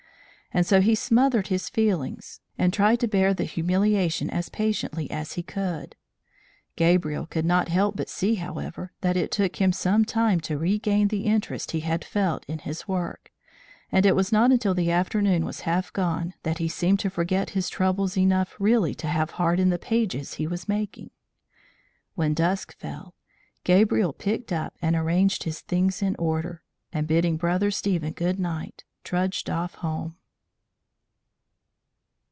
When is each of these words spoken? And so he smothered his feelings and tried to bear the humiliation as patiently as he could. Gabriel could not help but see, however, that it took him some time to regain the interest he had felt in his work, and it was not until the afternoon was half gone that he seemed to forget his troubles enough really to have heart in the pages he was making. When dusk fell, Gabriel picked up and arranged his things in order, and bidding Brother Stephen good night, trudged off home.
And 0.53 0.65
so 0.65 0.81
he 0.81 0.95
smothered 0.95 1.47
his 1.47 1.69
feelings 1.69 2.41
and 2.57 2.73
tried 2.73 2.99
to 2.99 3.07
bear 3.07 3.33
the 3.33 3.45
humiliation 3.45 4.29
as 4.29 4.49
patiently 4.49 5.09
as 5.09 5.35
he 5.35 5.43
could. 5.43 5.95
Gabriel 6.75 7.25
could 7.25 7.45
not 7.45 7.69
help 7.69 7.95
but 7.95 8.09
see, 8.09 8.35
however, 8.35 8.91
that 8.99 9.15
it 9.15 9.31
took 9.31 9.61
him 9.61 9.71
some 9.71 10.03
time 10.03 10.41
to 10.41 10.57
regain 10.57 11.07
the 11.07 11.21
interest 11.21 11.71
he 11.71 11.79
had 11.79 12.03
felt 12.03 12.43
in 12.49 12.59
his 12.59 12.85
work, 12.85 13.31
and 13.93 14.05
it 14.05 14.13
was 14.13 14.33
not 14.33 14.51
until 14.51 14.73
the 14.73 14.91
afternoon 14.91 15.45
was 15.45 15.61
half 15.61 15.93
gone 15.93 16.33
that 16.43 16.57
he 16.57 16.67
seemed 16.67 16.99
to 16.99 17.09
forget 17.09 17.51
his 17.51 17.69
troubles 17.69 18.17
enough 18.17 18.53
really 18.59 18.93
to 18.93 19.07
have 19.07 19.31
heart 19.31 19.57
in 19.57 19.69
the 19.69 19.79
pages 19.79 20.33
he 20.33 20.47
was 20.47 20.67
making. 20.67 21.11
When 22.15 22.33
dusk 22.33 22.75
fell, 22.77 23.15
Gabriel 23.63 24.11
picked 24.11 24.51
up 24.51 24.73
and 24.81 24.97
arranged 24.97 25.43
his 25.43 25.61
things 25.61 26.01
in 26.01 26.13
order, 26.19 26.61
and 26.91 27.07
bidding 27.07 27.37
Brother 27.37 27.71
Stephen 27.71 28.11
good 28.11 28.37
night, 28.37 28.83
trudged 29.05 29.49
off 29.49 29.75
home. 29.75 30.17